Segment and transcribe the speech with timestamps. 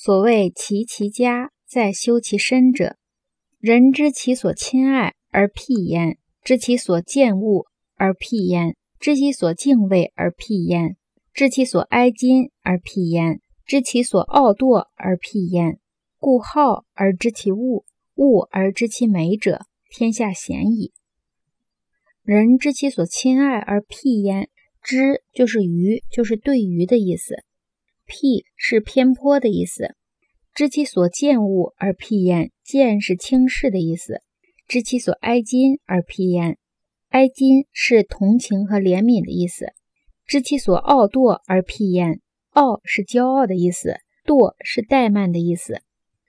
[0.00, 2.96] 所谓齐其家，在修其身者，
[3.58, 10.96] 人知其所亲爱而辟焉，知其所见恶而辟焉，知其所敬畏而辟焉，
[11.34, 15.80] 知其所哀矜而辟焉，知其所傲惰而辟焉。
[16.18, 17.84] 故好而知其恶，
[18.14, 20.92] 恶而知其美者，天下鲜矣。
[22.22, 24.48] 人知其所亲爱而辟焉，
[24.80, 27.34] 知就是于，就是对于的意思。
[28.08, 29.94] 辟是偏颇的意思。
[30.54, 34.22] 知其所见恶而辟焉，见是轻视的意思。
[34.66, 36.58] 知其所哀矜而辟焉，
[37.10, 39.66] 哀矜是同情和怜悯的意思。
[40.26, 42.20] 知其所傲惰而辟焉，
[42.50, 45.80] 傲是骄傲的意思，惰是怠慢的意思。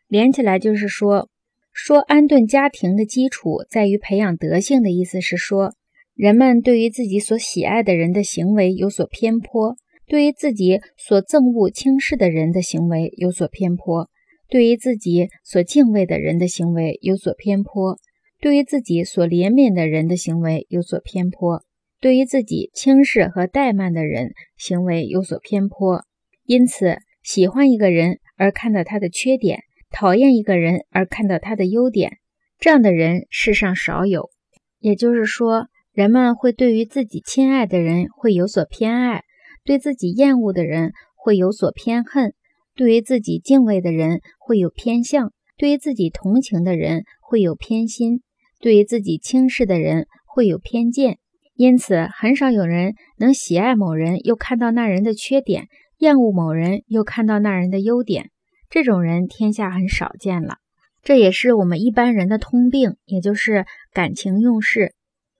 [0.07, 1.29] 连起来就是说，
[1.73, 5.73] 说安顿家庭的基础在于培养德性的意思是说，
[6.13, 9.75] 人们对于自己所喜爱的人的行为有所偏颇。
[10.09, 14.09] 对于自己所憎恶、轻视的人的行为有所偏颇，
[14.49, 17.99] 对于自己所敬畏的人的行为有所偏颇，
[18.41, 21.63] 对于自己所怜悯的人的行为有所偏颇，
[22.01, 26.03] 对于自己轻视和怠慢的人行为有所偏颇。
[26.43, 29.59] 因此，喜欢一个人而看到他的缺点，
[29.91, 32.17] 讨厌一个人而看到他的优点，
[32.57, 34.31] 这样的人世上少有。
[34.79, 39.23] 也就是说，人们会对于自己亲爱的人会有所偏爱。
[39.63, 42.33] 对自己厌恶的人会有所偏恨，
[42.75, 48.21] 对于自己敬畏的人会有偏向，对于自己同情的人会有偏心，
[48.59, 51.17] 对于自己轻视的人会有偏见。
[51.55, 58.29] 因此，很少有人能喜爱某人又看到那人的缺点，厌恶某人又看到那人的优点。
[58.69, 60.59] 这种人天下很少见了。
[61.03, 64.93] 这也是我们一般人的通病，也就是感情用事。